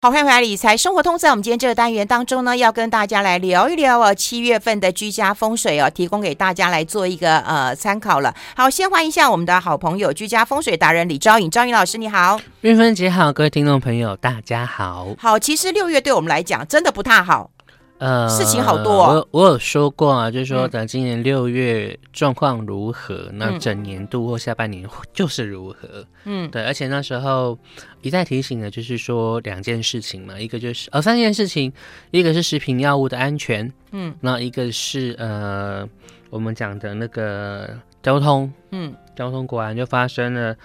[0.00, 1.18] 好，欢迎回来理财生活通。
[1.18, 8.32] 在我们今天这个单元当中呢，要跟大家来聊一聊哦，七月份的居家风水哦，提供给大家来做一个呃参考了。
[8.54, 15.08] 好，先欢迎一下我们的好朋友居家风水达人李昭颖，昭颖老师你好，运芬姐好，各位听众朋友大家好。
[15.18, 17.50] 好，其实六月对我们来讲真的不太好。
[17.98, 19.42] 呃，事情好多，哦我。
[19.42, 26.06] 我有说过啊，就是说咱今年六月状况如何，嗯，那整年度或下半年就是如何。
[26.24, 26.64] 嗯，对。
[26.64, 27.58] 而且那时候
[28.02, 31.72] 一再提醒的，就是说两件事情嘛，一个就是呃，哦，三件事情，
[32.12, 35.84] 一个是食品药物的安全，嗯，那一个是呃
[36.30, 37.68] 我们讲的那个
[38.00, 40.56] 交通，嗯，交通果然就发生了，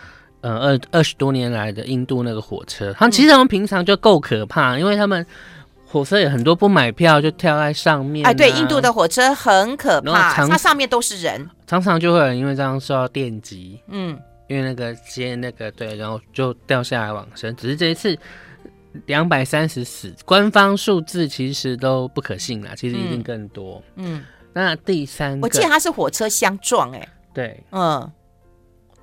[0.42, 5.26] 呃二二十多年来的印度那个火车，他们其实他们平常就够可怕，因为他们。
[5.94, 17.56] 火车有很多不买票就跳在上面，啊，哎，对，印度的火车很可怕，它上面都是人，常常就会有人因为这样受到电击，嗯，因为那个接那个对，然后就掉下来往生。
[17.56, 18.18] 只是这一次
[19.06, 23.80] 两百三十死，官方数字其实都不可信啦，其实一定更多。
[23.98, 28.12] 嗯，嗯那第三个，我记得它是火车相撞，欸，哎，对，嗯。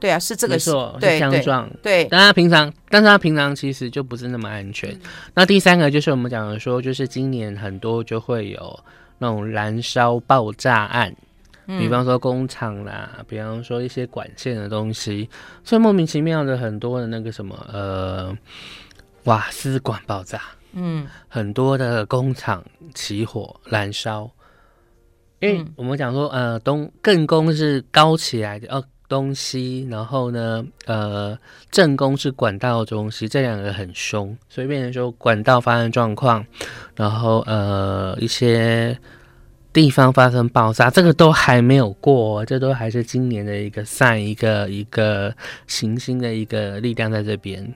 [0.01, 1.70] 对啊，是这个错，是相撞。
[1.83, 4.91] 对，但他平常，但是他平常其实就不是那么安全。
[4.91, 5.01] 嗯、
[5.34, 8.81] 那第三个就是我们讲的说，就是今年很多就会有
[9.19, 11.15] 那种燃烧爆炸案，
[11.67, 15.29] 嗯、比方说工厂啦，比方说一些管线的东西，
[15.62, 18.35] 所以莫名其妙的很多的那个什么呃
[19.25, 20.41] 瓦斯管爆炸，
[20.73, 22.64] 嗯，很多的工厂
[22.95, 24.31] 起火燃烧，
[25.41, 28.83] 因为我们讲说呃东更宫是高起来的哦。
[29.11, 31.36] 东西，然后呢，呃，
[31.70, 36.47] 正宫是管道的东西，这两个很凶，所以变成说管道发生状况，
[36.94, 38.97] 然后呃一些
[39.72, 45.34] 地方发生爆炸，这个都还没有过，这都还是今年的一个 sign，一个一个
[45.67, 47.74] 行星的一个力量在这边。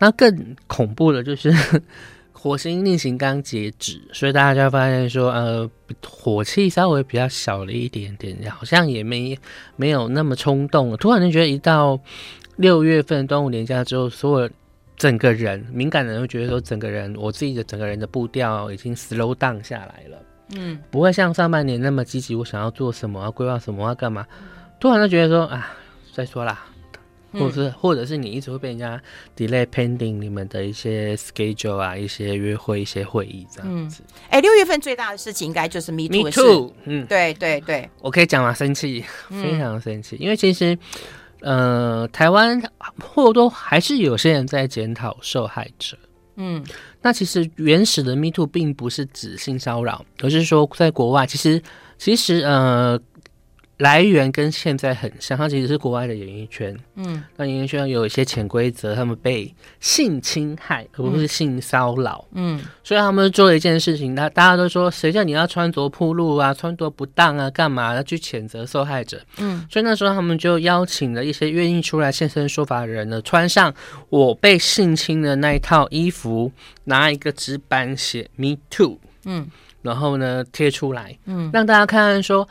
[0.00, 1.52] 那更恐怖的就是。
[2.42, 5.70] 火星逆行刚截止，所以大家就会发现说，呃，
[6.04, 9.38] 火气稍微比较小了一点点，好像也没
[9.76, 10.96] 没有那么冲动。
[10.96, 11.96] 突然就觉得一到
[12.56, 14.50] 六月份端午年假之后，所有
[14.96, 20.18] 整个人敏感的人会觉得说，整个人我自己的整个人的步调已经 slow down 下来了，
[20.56, 24.26] 嗯，不会像上半年那么积极，我想要做什么，要规划什么，要干嘛，
[24.80, 25.72] 突然就觉得说啊，
[26.12, 26.64] 再说啦。
[27.32, 29.00] 或者是，或者是你一直会被人家
[29.36, 34.02] delay pending 你们的一些 schedule 啊，一些约会、一些会议这样子。
[34.28, 36.24] 哎、嗯，六月份最大的事情应该就是 Me Too。
[36.24, 38.52] Me Too，嗯，对对对，我可以讲吗？
[38.52, 40.76] 生气，非常生气，嗯、因为其实，
[41.40, 42.62] 呃，台湾
[43.00, 45.96] 或多还是有些人在检讨受害者。
[46.36, 46.64] 嗯，
[47.00, 51.62] 那其实原始的 Me Too 并不是指性骚扰，而是说在国外，其实
[51.96, 53.00] 其实呃。
[53.78, 56.76] 来源跟现在很像，它其实是国外的演艺圈。
[56.94, 62.24] 嗯，那演艺圈有一些潜规则，他们被性侵害，而不是性骚扰。
[62.32, 69.20] 嗯，所以他们做了一件事情，那大家都说，谁叫你要穿着铺路啊，穿着不当啊，干嘛要去谴责受害者？
[69.38, 73.74] 嗯，所以那时候他们就邀请了一些愿意出来现身说法的人呢，穿上
[74.10, 76.52] 我被性侵的那一套衣服，
[76.84, 79.48] 拿一个纸板写 “Me Too”，嗯，
[79.82, 82.48] 然后呢贴出来，嗯，让大家看看说。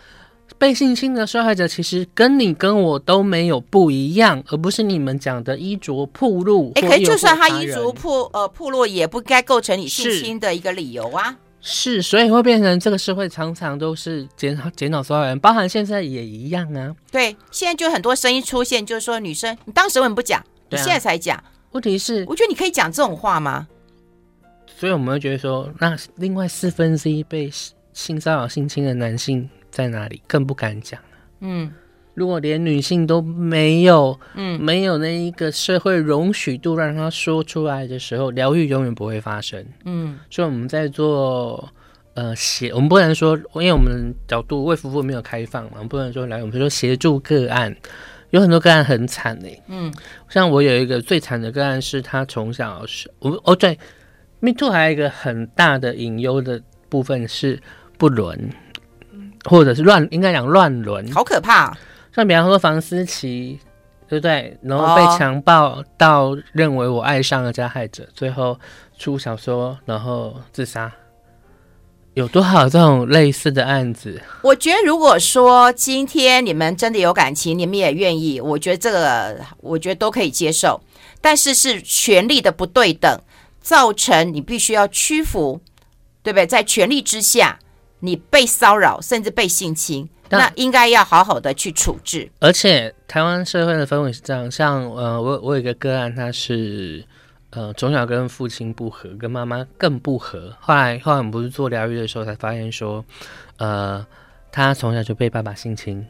[0.57, 6.71] 被性侵的受害者其实跟你跟我都没有不一样，而不是你们讲的衣着暴露。
[6.75, 11.35] 哎、欸，可是就算他衣着铺呃铺路，也不该构成你性侵的一个理由啊。
[11.61, 16.95] 是，所以会变成这个社会常常都是检讨检讨受害人，包含现在也一样啊。
[17.11, 20.43] 对，现在就很多声音出现，就是说女生，你当时为什么不讲？
[20.69, 21.43] 你现在才讲？
[21.71, 23.67] 问题是，我觉得你可以讲这种话吗？
[24.75, 27.51] 所以我们会觉得说，那另外四分之一被
[27.93, 29.47] 性骚扰性侵的男性。
[29.71, 30.99] 在哪里更不敢讲。
[31.39, 31.71] 嗯，
[32.13, 39.65] 如果连女性都没有，嗯，没有那一个社会容许度让她说出来的时候，疗愈永远不会发生。
[39.85, 41.67] 嗯，所以我们在做
[42.13, 47.75] 呃协，我们不能说，因为我们角度为夫妇没有开放嘛，我们不能说来，我们说协助个案，
[48.31, 49.63] 有很多个案很惨嘞、欸。
[49.69, 49.91] 嗯，
[50.29, 53.79] 像我有一个最惨的个案是，他从小是，我哦对
[54.41, 57.59] ，Me Too 还有一个很大的隐忧的部分是
[57.97, 58.49] 不伦。
[59.45, 61.77] 或者是乱，应该讲乱伦，好可怕啊。
[62.13, 63.59] 像比方说房思琪，
[64.07, 64.57] 对不对？
[64.61, 68.59] 然后被强暴到认为我爱上了加害者，最后
[68.97, 70.91] 出小说，然后自杀。
[72.13, 74.21] 有多少这种类似的案子？
[74.43, 80.81] 我觉得，如果说今天你们真的有感情，你们也愿意，我觉得这个，我觉得都可以接受。
[81.21, 83.21] 但是是权力的不对等，
[83.61, 85.61] 造成你必须要屈服，
[86.21, 86.45] 对不对？
[86.45, 87.59] 在权力之下。
[88.01, 92.29] 你被骚扰，甚至被性侵，那应该要好好的去处置。
[92.39, 97.03] 而且台湾社会的氛围是这样，像呃，我我有一个个案，他是
[97.51, 100.53] 呃，从小跟父亲不和，跟妈妈更不和。
[100.59, 103.03] 后来，后来我们不是做疗愈的时候，才发现说，
[103.57, 104.05] 呃，
[104.51, 106.05] 他从小就被爸爸性侵。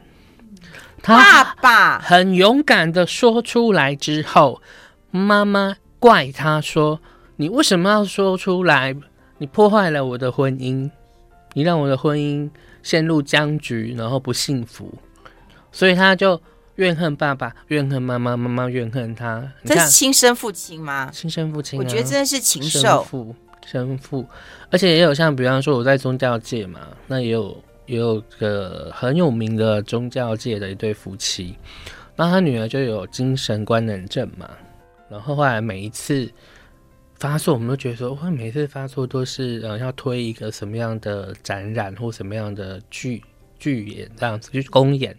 [1.03, 4.61] 他爸爸很勇敢的说出来之后，
[5.09, 6.99] 妈妈怪他说
[7.37, 8.95] ：“你为什么要说出来？
[9.39, 10.91] 你破坏了我的婚姻，
[11.53, 12.49] 你让我的婚姻
[12.83, 14.93] 陷入僵局，然后不幸福。”
[15.71, 16.41] 所以他就。
[16.75, 19.45] 怨恨爸爸，怨恨妈妈，妈妈怨恨他。
[19.65, 21.11] 这是亲生父亲吗？
[21.13, 22.79] 亲生父亲、啊，我觉得真的是禽兽。
[22.79, 23.35] 生父，
[23.67, 24.25] 生父，
[24.71, 31.55] 而且也有像，比方说我在宗教界嘛，那也有也有个很有名的宗教界的一对夫妻，
[32.15, 34.49] 那他女儿就有精神官能症嘛，
[35.09, 36.31] 然后后来每一次
[37.21, 43.23] 发作，我们都觉得说，哇，每次发作都是呃要推一个什么样的展览或什么样的剧
[43.59, 45.15] 剧演这样子就是公演。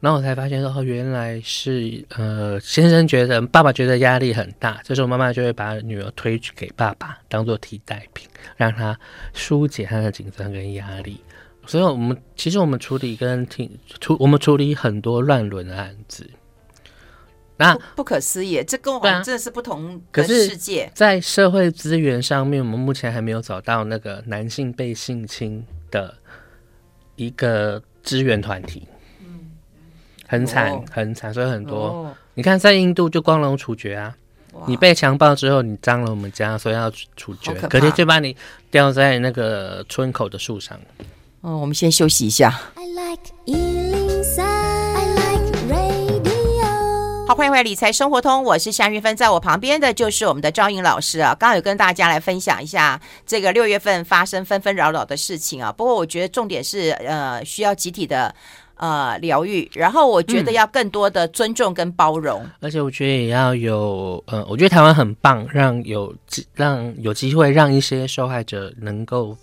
[0.00, 8.26] 然后我才发现说，哦，原来是呃，先生觉得爸爸觉得压力很大，这时候妈妈就会把女儿推去给爸爸当做替代品，
[8.56, 8.98] 让他
[9.34, 11.20] 疏解他的紧张跟压力。
[11.66, 13.70] 所以，我们其实我们处理跟挺
[14.00, 16.26] 处，我们处理很多乱伦的案子。
[17.60, 20.84] 那不，不可思议，这跟我们真的是不同的世界。
[20.84, 26.14] 啊，在社会资源上面，我们目前还没有找到那个男性被性侵的
[27.16, 28.88] 一个支援团体。
[30.26, 31.88] 很惨，哦、很惨，所以很多。
[31.88, 34.16] 哦、你看，在印度就光荣处决啊！
[34.66, 38.36] 你被强暴之后，你脏了我们家，所以要处决，隔天就把你
[38.70, 40.80] 吊在那个村口的树上。
[41.40, 42.60] 哦，我们先休息一下。
[42.76, 43.89] I like
[47.30, 51.32] 好，欢迎回来《理财生活通》，我是夏玉芬，在我旁边的就是我们的赵颖老师啊。
[51.38, 55.70] 刚刚有跟大家来分享一下这个六月份发生纷纷扰扰的事情啊。
[55.70, 58.34] 不过我觉得重点是，呃，需要集体的。
[58.74, 66.12] 呃，疗愈，然后我觉得要更多的尊重跟包容，嗯、而且我觉得也要有，呃，我觉得台湾很棒，让有
[66.54, 69.36] 让有机会让一些受害者能够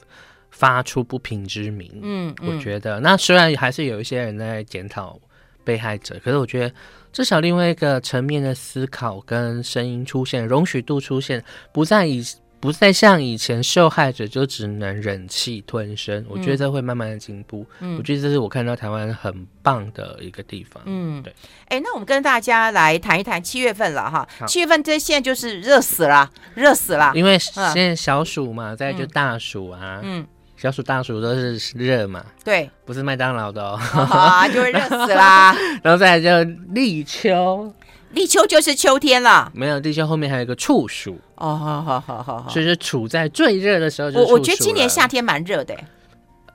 [0.49, 1.87] 发出不平之鸣。
[2.01, 5.19] 嗯，嗯我觉得那虽然还是有一些人在检讨
[5.63, 6.73] 被害者，可是我觉得
[7.11, 12.23] 至少另外一个层面的思考跟声音出现，容许度出现，不再以。
[12.59, 17.63] 不再像以前受害者就只能忍气吞声，我觉得这会慢慢的进步。
[17.79, 20.81] 嗯，我觉得这是我看到台湾很棒的一个地方。
[20.87, 21.31] 嗯，对。
[21.67, 24.27] 哎，那我们跟大家来谈一谈七月份了哈。
[24.47, 27.11] 七月份这现在就是热死了，热死了。
[27.13, 30.01] 因为现在小暑嘛，再就大暑啊。
[30.01, 30.25] 嗯，
[30.57, 32.25] 小暑大暑都是热嘛。
[32.43, 33.79] 对，不是麦当劳的哦。
[33.93, 35.55] 啊， 就会热死啦。
[35.81, 37.73] 然后再来就立秋。
[38.11, 44.17] 立秋就是秋天了，没有立秋后面还有一个处暑哦，好好好好好，所以是处在最热的时候就。
[44.17, 45.75] 我我觉得今年夏天蛮热的，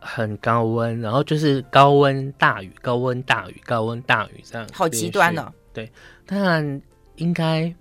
[0.00, 5.52] 很高温，然后就是高温大雨，高温大雨，高温大雨这样，好极端哦。
[5.74, 5.92] 对，
[6.24, 6.80] 当然
[7.16, 7.72] 应该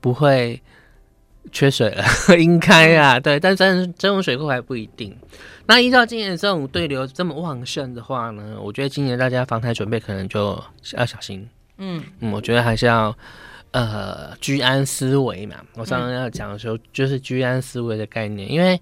[0.00, 0.62] 不会
[1.52, 2.04] 缺水了，
[2.38, 5.16] 应该啊，对，但真真洪水库还不一定。
[5.66, 10.62] 那依照今年这种对流这么旺盛的话呢，我觉得今年大家防台准备可能就
[10.94, 11.46] 要小心。
[11.76, 13.14] 嗯嗯，我觉得还是要
[13.72, 15.56] 呃居安思危嘛。
[15.74, 18.80] 我刚刚要讲的时候，就是居安思危的概念，因为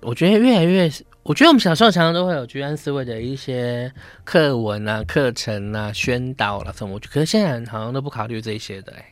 [0.00, 0.90] 我觉得越来越，
[1.22, 3.90] 我觉得我们小时候常常都会有居安思危的一些
[4.24, 9.04] 课文啊、课程啊、宣导了什么，可是现在好像都不考虑这些的哎。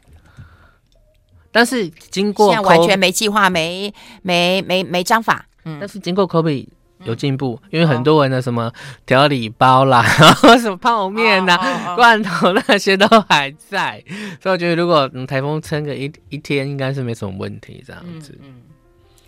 [1.56, 6.68] 但是经过现在完全没计划、没没没没章法，嗯，但是经过 COVID。
[7.04, 8.72] 有进步，因为很多人的什么
[9.04, 14.02] 调理包啦， 然后什么泡面呐、啊、罐头那些都还在，
[14.42, 18.36] 所以我觉得如果嗯台风撑个一一天，应该是没什么问题这样子。
[18.42, 18.62] 嗯，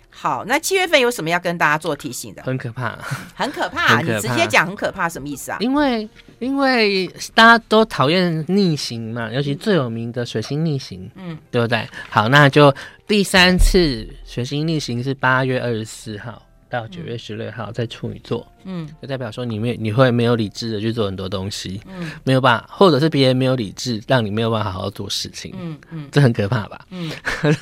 [0.09, 2.41] 好，那七月份有什么要跟大家做提醒的？
[2.41, 2.97] 很可怕，
[3.35, 5.57] 很可怕，你直接讲很可怕什么意思啊？
[5.61, 11.87] 因为因为大家都讨厌逆行嘛，尤其最有名的水星逆行，嗯，对不对？
[12.09, 12.73] 好，那就
[13.07, 16.41] 第三次水星逆行是八月二十四号。
[16.71, 26.85] 到九月十六号在处女座，嗯，就代表说你没你会没有理智的去做很多东西，嗯，没有办法，或者是别人没有理智，让你没有办法好好做事情，嗯嗯，嗯这很可怕吧？
[26.91, 27.09] 嗯，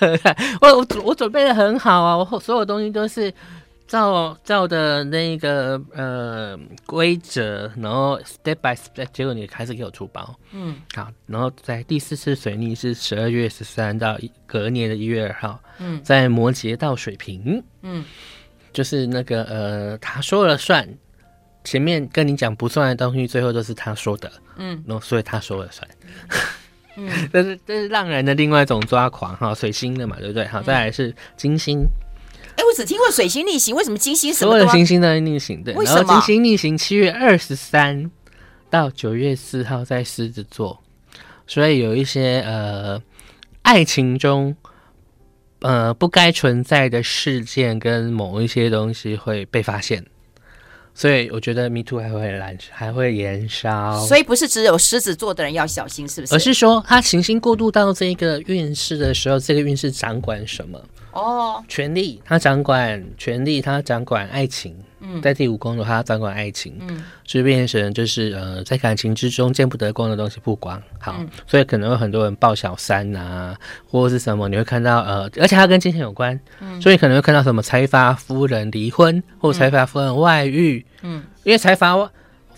[0.60, 3.34] 我我我准备的很好啊，我所有东西都是
[3.88, 18.04] 照照的那个呃规则，然后 step by step，结果你还是给我出包，嗯，好，然后在第四次水逆是十二月十三到隔年的一月二号，嗯，在摩羯到水瓶，嗯。
[18.74, 20.88] 就是那个呃，他说了算，
[21.64, 25.90] 前面跟你讲不算的东西，最后都是他说的，嗯，然后所以他说了算，
[26.96, 30.46] 嗯， 这是这是让人的另外一种抓狂哈，水星的嘛，对不对？
[30.46, 31.88] 好，再来是金星，
[32.58, 35.64] 哎、欸，我只听过水星逆行，为什么金星什么所有的星星都在逆行？
[35.64, 38.12] 对，然后金星逆行七月二十三
[38.70, 40.84] 到九月四号在狮子座，
[41.48, 43.02] 所以有一些呃
[43.62, 44.56] 爱情中。
[45.62, 50.06] 呃不该存在的事件跟某一些东西会被发现。
[51.00, 54.04] 所以我觉得 Me Too 还会燃，还会燃烧。
[54.08, 56.34] 所以不是只有狮子座的人要小心，是不是？
[56.34, 60.82] 而是说，他行星过渡到这个运势的时候，这个运势掌管什么？
[61.12, 64.76] 哦，权力，他掌管权力，他掌管爱情。
[65.00, 66.76] 嗯，在第五宫的话，他掌管爱情。
[66.80, 70.82] 嗯，所以变成就是呃，在感情之中见不得光的东西曝光。
[71.00, 73.56] 好，嗯、所以可能会很多人抱小三啊，
[73.88, 76.40] 或者是什么，你会看到呃，而且它跟金钱有关。
[76.60, 80.84] 嗯，所以可能会看到什么财阀夫人离婚，或财阀夫人外遇。
[81.04, 81.96] 嗯，因为财阀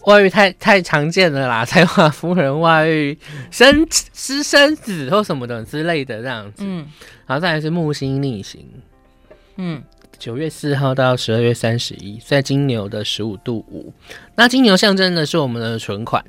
[0.05, 3.17] 外遇太太常见了啦， 财阀夫人外遇
[3.51, 6.63] 生私生子或什么的之类的这样子。
[6.65, 6.87] 嗯，
[7.27, 8.65] 然后再来是木星逆行。
[9.57, 9.83] 嗯。
[10.19, 13.93] 九月四号到十二月三十一，在金牛的十五度五。
[14.35, 16.23] 那金牛象征的是我们的存款，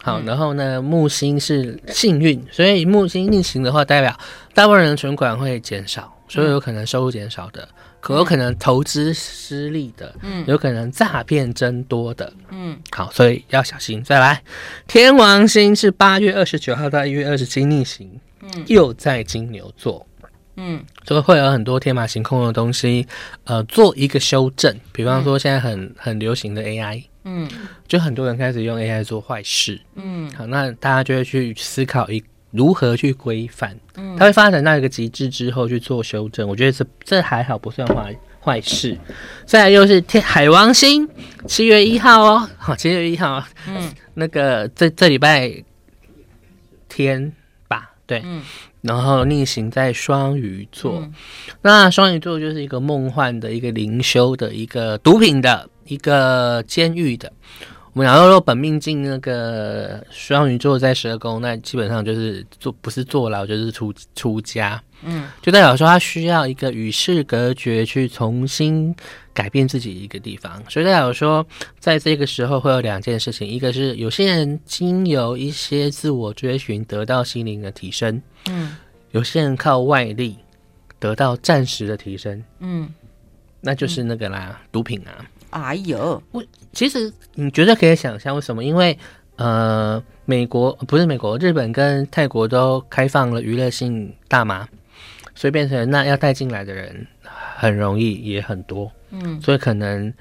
[0.00, 4.18] 好，然后呢，木星是幸运，所以木星逆行的话，代表
[4.54, 7.68] 大部分人的存款会减少，所以有可能收入减少的，
[8.00, 14.02] 可有可能投资失利的，嗯，有可能诈骗增多的，嗯，好，所以要小心。
[14.02, 14.42] 再来，
[14.86, 18.10] 天王星是八月二十九号到一月二十七逆行，
[18.40, 20.06] 嗯，又在金牛座。
[20.56, 23.06] 嗯，就会有很多天马行空的东西，
[23.44, 24.74] 呃，做一个修正。
[24.92, 27.48] 比方说，现在很、嗯、很流行的 AI，嗯，
[27.88, 36.48] 就很多人开始用 AI 做坏事，嗯，好，那大家就会去思考一如何去规范，嗯，它会发展到一个极致之后去做修正。
[36.48, 38.96] 我觉得这这还好，不算坏坏事。
[39.44, 41.08] 再来又是天海王星，
[41.48, 45.52] 七月一号哦，好，七月一号，嗯，那个这这礼拜
[46.88, 47.32] 天
[47.66, 48.40] 吧，对，嗯。
[48.84, 51.14] 然后逆行在双鱼座，嗯、
[51.62, 57.32] 那双鱼座就是一个梦幻的、一个灵修的、一个毒品的、一个监狱的。
[57.94, 64.82] 我们讲到说本命进那个双鱼座在十二宫，那基本上就是坐不是坐牢就是出出家。
[65.04, 68.94] 嗯，就代表说他需要一个与世隔绝，去重新
[69.32, 70.62] 改变自己一个地方。
[70.68, 71.46] 所以代表说，
[71.78, 78.20] 在这个时候会有两件事情：一个是有些人经由一些自我追寻得到心灵的提升。
[78.48, 78.76] 嗯，
[79.12, 80.36] 有些人靠外力
[80.98, 82.92] 得到暂时的提升，嗯，
[83.60, 85.24] 那就是那个啦，嗯、毒品啊。
[85.50, 86.42] 哎呦，我
[86.72, 88.64] 其实你觉得可以想象为什么？
[88.64, 88.98] 因为
[89.36, 94.68] 呃，美国不是美国，日本跟泰国都开放了娱乐性大麻，
[95.34, 97.06] 所以变成那要带进来的人
[97.56, 100.12] 很容易也很多，嗯，所以可能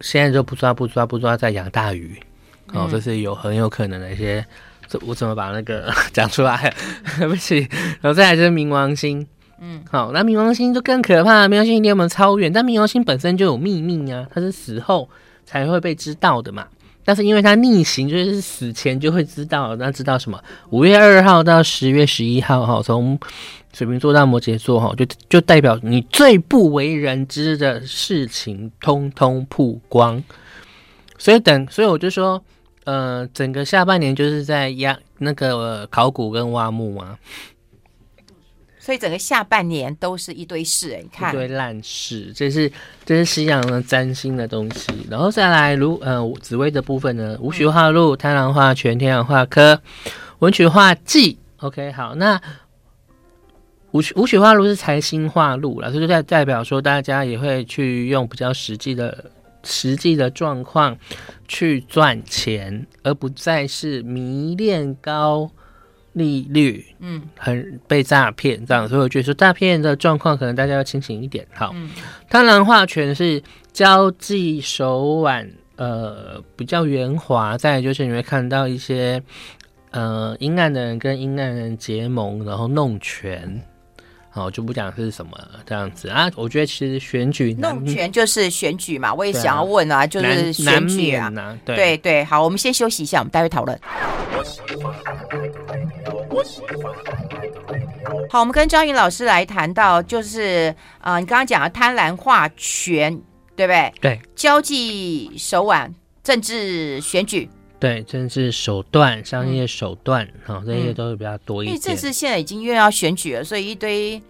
[0.00, 2.18] 现在就不抓不抓不抓在养大鱼，
[2.72, 4.44] 哦，这是有很有可能的一些。
[4.88, 6.74] 这我怎么把那个 讲出来？
[7.16, 7.58] 对 不起，
[8.00, 9.24] 然后再来就是冥王星，
[9.60, 11.46] 嗯，好，那冥王星就更可怕。
[11.46, 15.08] 冥王星离我们超远，但冥王星本身就有秘密啊，它是死后
[15.44, 16.66] 才会被知道的嘛。
[17.10, 19.74] 但是因为它逆行，就是死前就会知道。
[19.74, 20.40] 那知道什么？
[20.70, 23.18] 五月二号到十月十一号，哈，从
[23.72, 30.22] 水瓶座到摩羯座，哈，就就代表你最不为人知的事情，通通曝光。
[31.18, 32.40] 所以等，所以我就说。
[32.84, 37.16] 呃，整个下半年就是在压那个、考古跟挖墓啊，
[38.90, 42.68] 所以整个下半年都是一堆事哎、欸，你看一堆烂事，这是
[43.04, 49.80] 这是西洋的占星的东西，然后再来如呃紫薇的部分呢，武曲化禄、贪狼化权、天梁化科、
[50.40, 51.38] 文曲化忌。
[51.58, 52.40] OK，好，那
[53.92, 59.30] 武曲武曲化禄是财星化禄了，所以就代代表说大家也会去用比较实际的。
[59.62, 60.96] 实际的状况
[61.46, 65.50] 去赚钱，而不再是迷恋高
[66.12, 68.88] 利率，嗯，很被诈骗这样。
[68.88, 71.46] 所以我觉得说诈骗的状况可能大家要清醒一点。
[71.54, 71.74] 好，
[72.28, 77.56] 贪婪化权是交际手腕，呃，比较圆滑。
[77.56, 79.22] 再就是你会看到一些
[79.90, 83.62] 呃阴暗的人跟阴暗人结盟，然后弄权。
[84.32, 85.32] 好，就不讲是什么
[85.66, 86.30] 这样子啊。
[86.36, 89.12] 我觉得其实选举弄权就是选举嘛。
[89.12, 91.32] 我也想要问啊，就是选举啊。
[91.36, 93.78] 啊对对对，好，我们先休息一下，我们待会讨论。
[98.30, 103.12] 好，我们跟张云老师来谈到，就是啊、呃，你刚刚讲的贪婪化权，
[103.56, 103.92] 对不对？
[104.00, 107.50] 对，交际手腕、政治选举。
[107.80, 111.74] 对，政治手段、商业手段，哈、这些都是比较多一点。
[111.74, 114.20] 因为这次现在已经又要选举了，所以一堆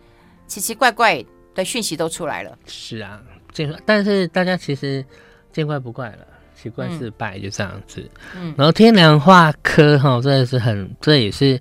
[0.47, 2.57] 奇奇怪怪的讯息都出来了。
[2.69, 3.21] 是啊，
[3.52, 5.04] 见，但是大家其实
[5.52, 6.19] 见怪不怪了，
[6.54, 8.09] 奇怪是败，就这样子。
[8.37, 11.61] 嗯，然后天梁化科，哈、哦，真的是很，这也是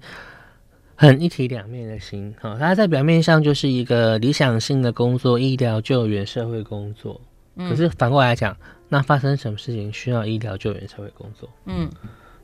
[0.94, 7.20] 很一体两面的心，哈、哦，它在表面上就是一个理想性的工作，医疗救援、社会工作，
[7.56, 8.56] 嗯、可是反过来讲。
[8.90, 11.48] 那发生什么事情需要医疗救援才会工作？
[11.66, 11.90] 嗯，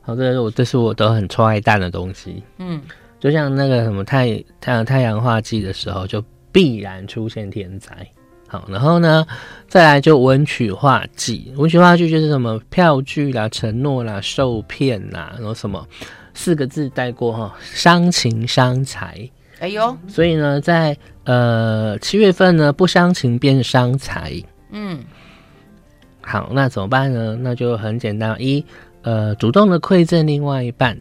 [0.00, 2.42] 好，这是我这是我都很臭爱蛋的东西。
[2.58, 2.80] 嗯，
[3.18, 7.90] 就像那个什么太太阳太阳化忌的时候，就必然出现天灾。
[8.48, 9.26] 好，然后呢，
[9.66, 15.84] 再来就文曲化忌，文曲化忌就是什么票据啦、承诺啦、受骗啦，然后什么
[16.32, 19.28] 四个字带过哈，伤情伤财。
[19.58, 24.40] 哎呦，所以呢，在呃七月份呢，不伤情便伤财。
[24.70, 25.02] 嗯，
[26.26, 27.38] 好，那怎么办呢？
[27.40, 28.62] 那就很简单，一
[29.02, 30.98] 呃主动的馈赠另外一半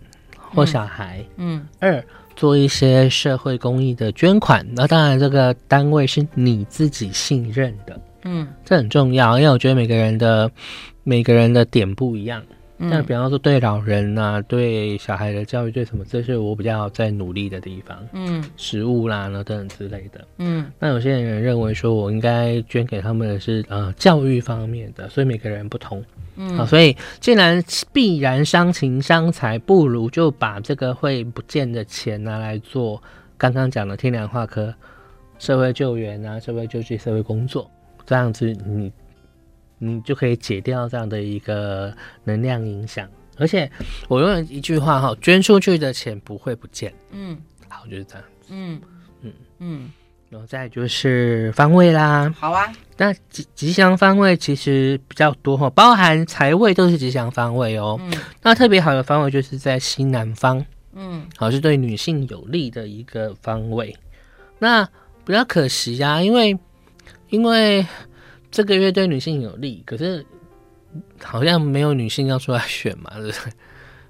[0.53, 1.20] 或小孩。
[1.38, 2.03] 嗯，嗯二。
[2.38, 10.51] 做一些社会公益的捐款，那当然这个单位是你自己信任的，嗯，这很重要，因为我觉得每个人的
[11.03, 12.44] 每个人的点不一样，
[12.77, 26.03] 那、嗯、比方说对老人啊，对小孩的教育，对什么，这是我比较在努力的地方，嗯，食物啦，那等等之类的，嗯，那有些人认为说我应该捐给他们的是呃教育方面的，所以每个人不同。
[26.36, 27.63] 嗯，好，所以既然
[27.94, 33.01] 必然伤情伤财，不如就把这个会不见的钱拿来做
[33.38, 34.74] 刚刚讲的天然化科
[35.39, 37.72] 社会救援啊，社会救济、社会工作，
[38.05, 38.91] 这样子你
[39.77, 43.08] 你就可以解掉这样的一个能量影响。
[43.38, 43.70] 而且
[44.08, 46.94] 我用了一句话哈，捐出去的钱不会不见。
[47.12, 48.48] 嗯，好，就是这样子。
[48.50, 48.82] 嗯
[49.22, 49.91] 嗯嗯。
[50.29, 52.74] 然后再就是方位啦，好啊。
[52.98, 57.98] 那吉吉祥方位其实比较多哈，包含财位都是吉祥方位哦。
[58.01, 58.13] 嗯。
[58.41, 63.96] 那特别好的方位就是在西南方，嗯，好，是对女性有利的一个方位。
[64.60, 64.84] 那
[65.25, 66.58] 比较可惜呀、啊，因为
[67.29, 67.86] 因为
[68.55, 70.25] 这个月对女性有利，可是
[71.21, 73.51] 好像没有女性要出来选嘛，对不对？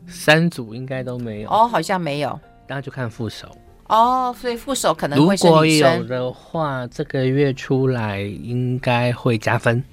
[0.08, 3.48] 三组应该都没有哦，好像没有，那就看副手。
[3.88, 5.34] 哦，所以副手可能会。
[5.34, 9.84] 如果有的话，这个月出来应该会加分。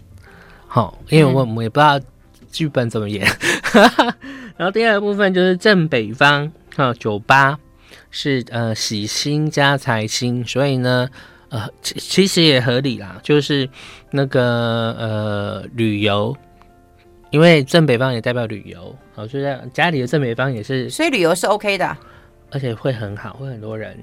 [0.66, 1.98] 好，因为我我们也不知道
[2.50, 3.26] 剧本怎么演。
[3.72, 4.12] 嗯、
[4.58, 7.58] 然后第二个部分就是正北方哈，九八
[8.10, 11.08] 是呃喜星加财星，所以呢
[11.48, 13.66] 呃其其实也合理啦，就是
[14.12, 14.42] 那个
[14.98, 16.36] 呃旅游，
[17.30, 21.96] 因为正北方也代表旅游，好，就在家里的正北方也是，所以旅游是 OK 的。
[22.50, 23.98] 而且会很好，会很多人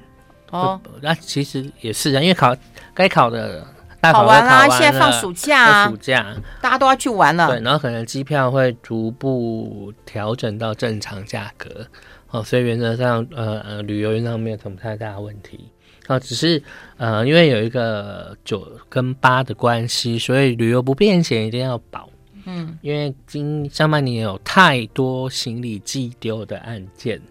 [0.50, 0.82] 哦。
[1.02, 2.56] 那其实也是啊，因为考
[2.96, 3.64] 该考的
[4.02, 7.48] 大考，考完啦，现在放暑假，暑假大家都要去玩了。
[7.48, 11.86] 对，然后可能机票会逐步调整到正常价格
[12.32, 15.70] 哦，所以原则上呃呃旅游原则上没有什么太大的问题
[16.10, 16.62] 哦，只是
[16.98, 22.10] 呃因为有一个九跟八的关系，所以旅游不便险一定要保。
[22.46, 27.22] 嗯，因为今上半年有太多行李寄丢的案件。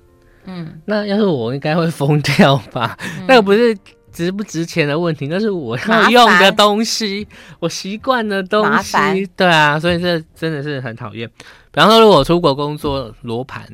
[0.44, 2.96] 嗯，那要是我应该会疯掉吧？
[3.02, 3.76] 嗯、那个不是
[4.12, 7.26] 值不值钱的问题，那是我要用的东西，
[7.58, 8.96] 我习惯的东西。
[9.36, 11.28] 对啊，所以这真的是很讨厌。
[11.72, 13.68] 比方说，如果我出国工作罗盘，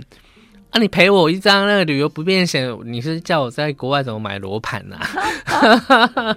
[0.75, 4.99] 啊，你赔我一张那个旅游不便险，你是叫我在国外怎么买罗盘啊？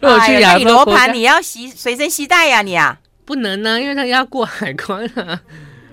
[0.00, 3.00] 如果去亚洲罗盘你要携随身携带呀，你啊？
[3.24, 5.40] 不能呢、啊，因为他要过海关啊。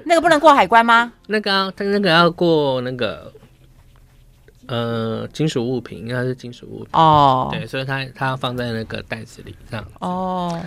[0.06, 1.12] 那个不能过海关吗？
[1.26, 3.34] 那个、啊，他那个要过那个。
[4.68, 10.60] 呃，金属物品应该是金属物品哦，对，所以它它要放在那个袋子里这样子哦。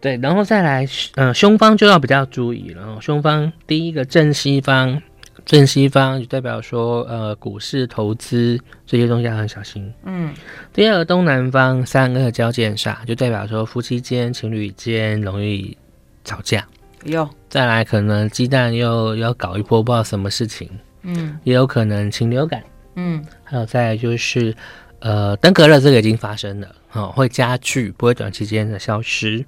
[0.00, 2.80] 对，然后再来，呃，凶方就要比较注意了。
[2.80, 5.02] 然后凶方第一个正西方，
[5.44, 9.92] 正西方就代表说，呃，股市投资这些东西要很小心。
[10.04, 10.32] 嗯。
[10.72, 15.76] 第二个东南方三个交界煞，就代表说夫妻间、情侣间容易
[16.24, 16.66] 吵架。
[17.04, 17.28] 有。
[17.48, 20.70] 再来，可能鸡蛋又要搞一波，不知道什么事情。
[21.02, 21.38] 嗯。
[21.44, 22.62] 也有可能禽流感。
[22.94, 24.54] 嗯，还有再来就是，
[24.98, 29.42] 呃，登革热这个已经发生了，哦，会加剧，不会短期间的消失。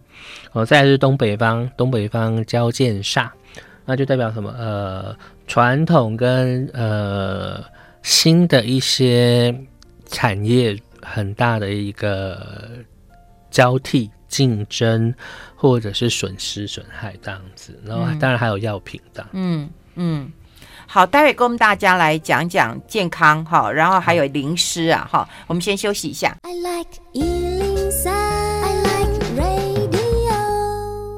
[0.52, 3.28] 哦，再来是东北方，东北方交界煞，
[3.84, 4.50] 那就代表什么？
[4.58, 5.14] 呃，
[5.46, 7.62] 传统跟呃
[8.02, 9.54] 新的一些
[10.06, 12.78] 产业很大的一个
[13.50, 15.14] 交替竞争，
[15.54, 17.78] 或者是损失损害这样子。
[17.84, 19.28] 然后当然还有药品这样。
[19.32, 20.32] 嗯嗯。
[20.86, 26.36] 好，待会跟我们大家来讲讲健康哈，然后还有灵师啊哈，我们先休息一下。
[26.42, 27.73] I like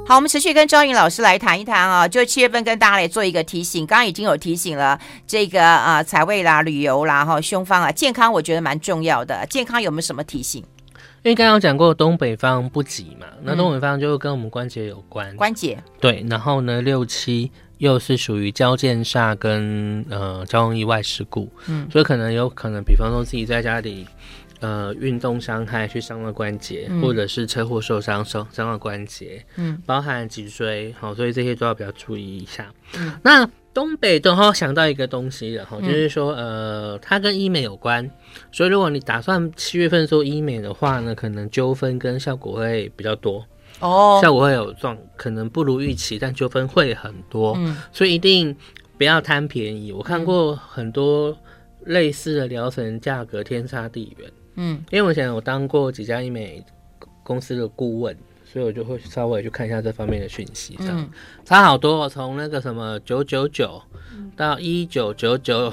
[0.08, 9.44] 好，我们持续跟昭颖老师来谈一谈啊，就七月份跟大家来做一个提醒，刚刚已经有提醒了这个啊财位啦、旅游啦哈、凶方啊、健康，我觉得蛮重要的。
[9.46, 10.62] 健康有没有什么提醒？
[11.24, 17.50] 因为刚刚讲过东北方不吉嘛，那东北方就跟我们关节有关，关节对，然后呢六七。
[17.78, 24.06] 又是属于交界煞跟呃交通意外事故，嗯，所以可能有可能，比方说自己在家里
[24.60, 32.72] 呃运动伤害去伤了关节，嗯、或者是车祸受伤伤伤了关节，嗯，包含脊椎，好，所以这些都要比较注意一下。
[32.96, 38.10] 嗯，那东北都好想到一个东西了哈，嗯、就是说呃，它跟医美有关，
[38.50, 43.44] 所以如果你打算七月份做医美的话呢，可能纠纷跟效果会比较多。
[43.80, 48.56] 哦，效果会有状，可能不如预期，但纠纷会很多，嗯，所以一定
[48.96, 49.92] 不要贪便宜。
[49.92, 51.36] 我看过很多
[51.84, 56.62] 类似的疗程，价格天差地远，嗯，因为我以前有当过几家医美
[57.22, 58.16] 公司的顾问。
[58.48, 61.10] 所以我就会稍微去看一下这方面的讯息，这样、嗯、
[61.44, 63.82] 差好多，从那个什么九九九
[64.34, 65.70] 到一九九九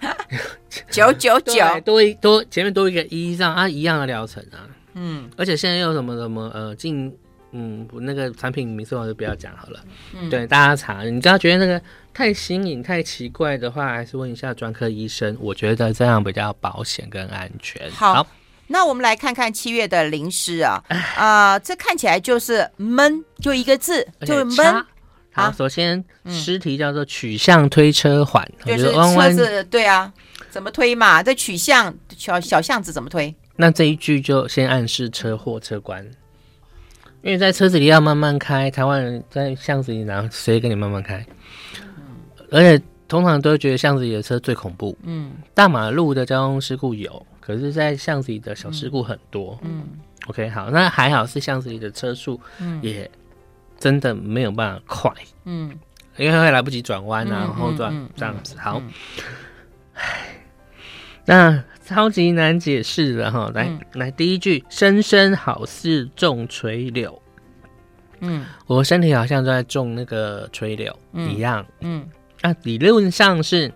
[0.90, 1.62] 九九九。
[1.84, 7.14] 多一多前面多一个一这样啊，一样的疗程啊，嗯，而且现在又什么什么呃进
[7.52, 9.80] 嗯那个产品名字我就不要讲好了，
[10.14, 11.80] 嗯，对大家查，你只要觉得那个
[12.12, 17.90] 太新颖太奇怪的话，还是问一下专科医生，我觉得这样比较保险跟安全。
[17.90, 18.14] 好。
[18.14, 18.26] 好
[18.70, 20.78] 那我们来看看七月的灵诗啊，
[21.16, 24.84] 啊、呃，这看起来就是闷，就一个字，就是闷。
[25.32, 30.12] 好，首先诗题叫做取向推车缓，就是车子，对啊，
[30.50, 31.22] 怎么推嘛？
[31.22, 33.34] 这取向小小巷子怎么推？
[33.56, 36.06] 那这一句就先暗示车祸车关，
[37.22, 41.24] 因为在车子里要慢慢开，台湾人在巷子里哪谁跟你慢慢开？
[42.50, 44.96] 而且通常都会觉得巷子里的车最恐怖。
[45.02, 47.26] 嗯，大马路的交通事故有。
[47.40, 49.58] 可是，在巷子里的小事故很多。
[49.62, 52.38] 嗯，嗯，OK，好，那还好是巷子里的车速，
[52.82, 53.10] 也
[53.78, 55.10] 真的没有办法快。
[55.44, 55.74] 嗯，
[56.18, 58.54] 因为会来不及转弯啊，然后转这样子。
[58.58, 58.82] 好，
[59.94, 60.42] 唉，
[61.24, 67.20] 那超级难解释的哈，来、嗯、来，第一句，生生好似种垂柳。
[68.20, 71.64] 嗯，我身体好像都在种那个垂柳一样。
[71.80, 72.06] 嗯，
[72.42, 73.72] 那、理论上是。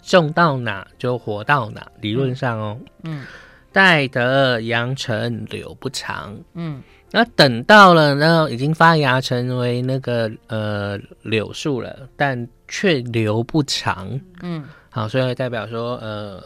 [0.00, 2.78] 种到哪就活到哪，理论上哦。
[3.02, 3.26] 嗯，
[3.70, 6.34] 待得阳成柳不长。
[6.54, 14.18] 嗯，那等到了，然后已经发芽成为那个呃柳树了，但却留不长。
[14.40, 14.64] 嗯，
[14.98, 16.42] 好，所以代表说呃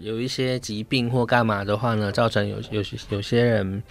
[0.00, 3.82] 有一些疾病或干嘛的话呢，造成有有有些人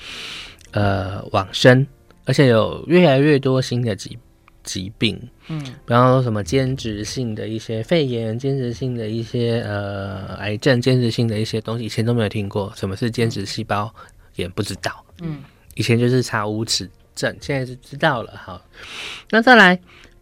[0.72, 1.86] 呃往生，
[2.26, 4.18] 而且有越来越多新的疾。
[4.64, 12.72] 疾病，嗯，比方说什么间质性的一些肺炎，间质性的一些呃癌症，间质性的一些东西，以前都没有听过。
[12.76, 13.92] 什么是间质细胞
[14.36, 15.40] 也不知道，嗯，
[15.74, 18.34] 以前就是查无齿症，现在是知道了。
[18.38, 18.64] 好，
[19.32, 19.80] 那再来，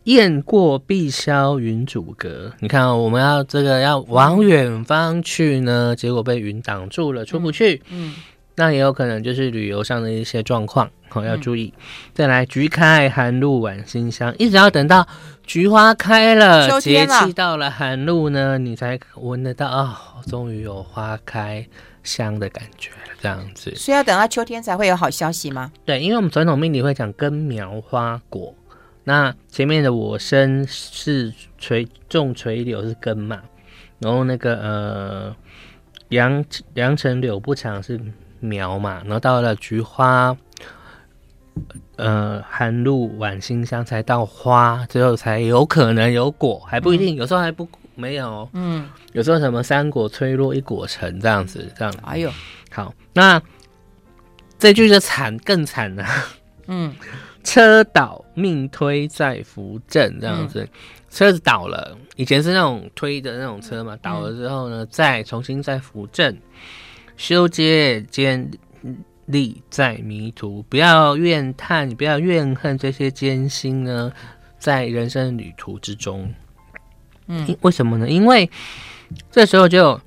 [0.09, 2.51] 雁过碧霄云阻隔。
[2.59, 7.81] 你看、哦，我们要这个要往远方去呢，结果被云挡住了，出不去。
[7.89, 8.09] 嗯。
[8.09, 8.15] 嗯
[8.55, 11.73] 那也有可能就是旅游上的一些状况，好、哦、要注意。
[11.77, 11.81] 嗯、
[12.13, 15.07] 再来，菊开寒露晚馨香，一直要等到
[15.45, 21.65] 菊花开了，节气到了寒露呢，你才闻得到啊，终、哦、于有花开
[22.03, 23.73] 香的感觉了，这样子。
[23.77, 25.71] 所以要等到秋天才会有好消息吗？
[25.85, 28.53] 对，因为我们传统命理会讲根苗花果，
[29.09, 33.41] 那前面的我生是垂种垂柳是根嘛，
[33.97, 35.35] 然后那个呃
[36.09, 36.45] 杨
[36.75, 37.99] 杨成柳不长是。
[38.41, 40.33] 苗嘛，然后到了菊花，
[41.97, 52.31] 呃，寒露晚馨香才到花，最后才有可能有果，还不一定，嗯、有时候还不没有，嗯，有时候什么三果吹落一果成这样子，这样，哎呦，
[52.71, 53.41] 好，那
[54.57, 56.05] 这句就惨更惨了，
[56.67, 56.95] 嗯，
[57.49, 60.69] 车倒命推再扶正这样子，嗯、
[61.09, 66.37] 车子倒了，以前是那种推的那种车嘛，倒了之后呢，嗯、再重新再扶正。
[67.17, 68.49] 修街坚
[69.25, 74.13] 立在迷途，不要怨叹，不要怨恨这些艰辛呢，
[74.59, 76.31] 在人生旅途之中。
[77.25, 78.07] 嗯，为什么呢？
[78.07, 78.47] 因为
[79.31, 79.99] 这时候就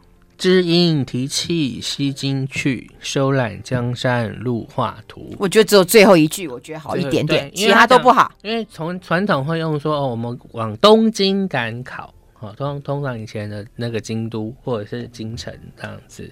[0.42, 5.32] 知音提气西京去，收揽江山路画图。
[5.38, 8.32] 我觉得只有最后一句，我觉得好一点点，其他都不好。
[8.42, 12.12] 因为从传统会用说，哦，我们往东京赶考。
[12.56, 16.28] 通通常以前的那个京都或者是京城这样子，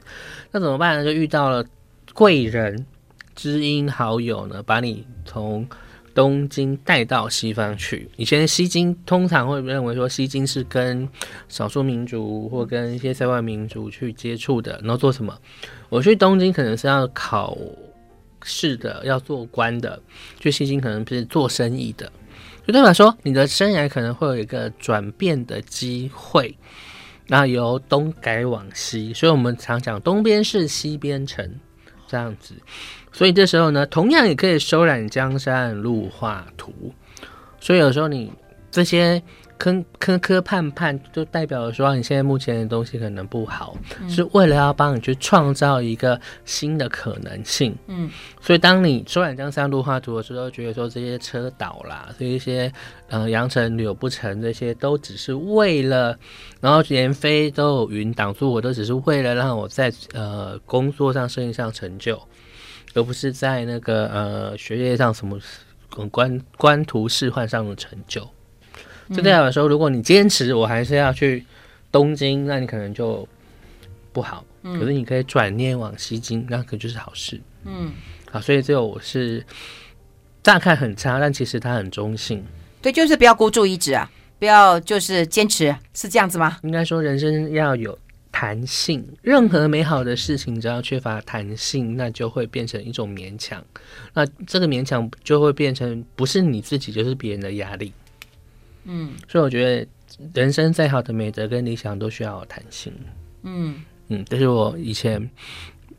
[0.51, 1.05] 那怎么办呢？
[1.05, 1.65] 就遇到了
[2.13, 2.85] 贵人、
[3.37, 5.65] 知音好友呢，把你从
[6.21, 8.07] 东京带到西方去。
[8.19, 11.09] 以前西京通常会认为说西京是跟
[11.49, 15.35] 少数民族或跟一些塞外民族去接触的，然后做什么？
[15.89, 17.57] 我去东京可能是要考
[18.43, 19.99] 试的，要做官的；
[20.39, 22.13] 去西京可能是做生意的。
[22.67, 26.55] 就代表说，你的生涯可能会有一个转变的机会，
[27.29, 31.51] 那由东改往西，所以我们常讲东边是西边城
[32.11, 32.55] 这样子。
[33.13, 36.93] 所以这时候呢，同样也可以收揽江山路画图。
[37.61, 38.33] 所以有时候你
[38.71, 39.23] 这些
[39.61, 47.77] 磕磕磕绊绊，就代表说你现在目前的东西可能不好，嗯、是为了要帮你去创造一个新的可能性。
[47.87, 52.73] 嗯，所以当你说染江山路画图的时候，觉得说这些车倒啦，这一些
[53.09, 56.19] 呃扬尘柳不成，这些都只是为了，
[56.63, 62.19] 然后连飞都有云挡住，我都只是为了让我在呃工作上、生意上成就，
[62.95, 65.39] 而不是在那个呃学业上什么
[66.11, 68.27] 官官图仕宦上的成就。
[69.11, 71.45] 就代表说，如果你坚持，我还是要去
[71.91, 73.27] 东京，那你可能就
[74.13, 74.45] 不好。
[74.63, 77.41] 嗯、可是你可以转念往西京，那可就是好事。
[77.65, 77.93] 嗯，
[78.31, 79.45] 好，所以这个我是
[80.43, 82.45] 乍看很差，但其实它很中性。
[82.83, 86.59] 对，就是不要孤注一掷啊，不要就是坚持，是这样子吗？
[86.63, 87.99] 应该说，人生要有
[88.31, 89.07] 弹性。
[89.23, 93.65] 任何美好的事情，只要缺乏弹性，那就会变成一种勉强。
[94.13, 97.93] 那这个勉强就会变成不是你自己，就是别人的压力。
[98.85, 99.87] 嗯，所以我觉得
[100.35, 102.93] 人生再好的美德跟理想都需要有弹性。
[103.43, 105.31] 嗯嗯，这是我以前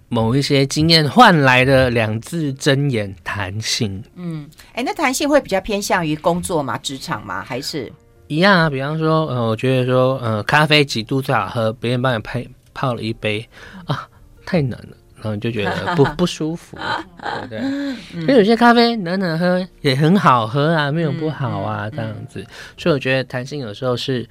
[0.09, 4.03] 某一些经验换来的两字真言：弹性。
[4.15, 6.77] 嗯，哎、欸，那弹性会比较偏向于工作吗？
[6.79, 7.43] 职场吗？
[7.43, 7.91] 还是
[8.27, 8.69] 一样啊？
[8.69, 11.71] 比方说，呃，我觉得说，呃，咖啡几度最好喝？
[11.73, 13.47] 别人帮你配泡了一杯
[13.85, 14.07] 啊，
[14.45, 14.97] 太难了。
[15.21, 16.75] 然后你就觉得不 不舒服，
[17.21, 18.21] 对不对？
[18.21, 22.43] 因为有些咖啡暖暖喝也很好喝啊，没有不好啊，这样子。
[22.75, 24.27] 所以我觉得弹性有时候是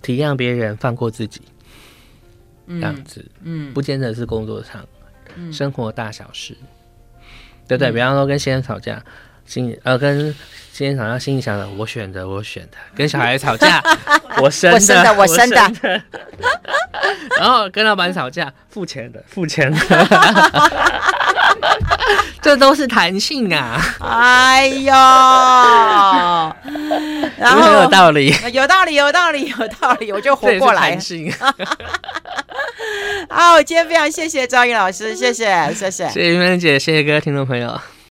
[0.00, 1.40] 体谅别人，放过自己，
[2.68, 3.24] 这样子。
[3.42, 4.86] 嗯，不见得是工作上，
[5.52, 6.56] 生活大小事，
[7.66, 7.90] 对不对？
[7.90, 9.04] 比方说跟先生吵架，
[9.48, 10.32] 心呃跟
[10.72, 13.82] 今天早上，心里想的我选的我选的；跟小孩吵架，
[14.40, 16.00] 我生的 我生的。
[17.38, 19.78] 然后跟老板吵架，付钱的付钱的，
[22.42, 23.80] 这都是弹性啊！
[24.00, 24.92] 哎呦，
[27.38, 30.90] 然后有道理，有道理，有道理，有道理，我就活过来。
[30.90, 31.32] 弹性。
[33.30, 37.80] 好，今天非常谢谢昭仪老师，谢谢，谢谢，谢谢云芬姐，谢谢各位听众朋友。